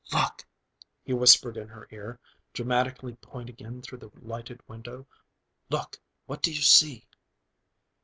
[0.11, 0.43] "Look!"
[1.03, 2.19] he whispered in her ear,
[2.53, 5.05] dramatically pointing in through the lighted window.
[5.69, 5.99] "Look!
[6.25, 7.05] What do you see?"